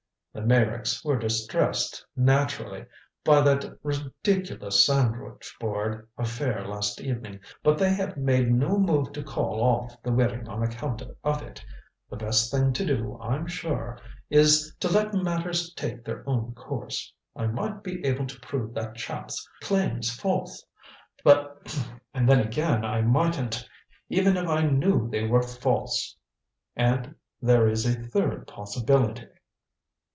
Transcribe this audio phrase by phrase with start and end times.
[0.33, 2.85] The Meyricks were distressed, naturally,
[3.25, 9.23] by that ridiculous sandwich board affair last evening, but they have made no move to
[9.23, 11.65] call off the wedding on account of it.
[12.09, 17.11] The best thing to do, I'm sure, is to let matters take their course.
[17.35, 20.65] I might be able to prove that chap's claims false
[21.25, 23.67] and then again I mightn't,
[24.07, 26.15] even if I knew they were false.
[26.77, 29.25] And there is a third possibility."